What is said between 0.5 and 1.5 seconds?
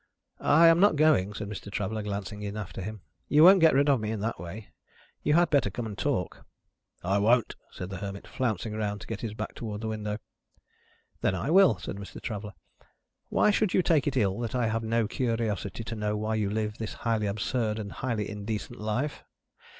am not going," said